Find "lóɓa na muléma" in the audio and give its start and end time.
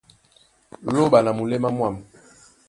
0.95-1.69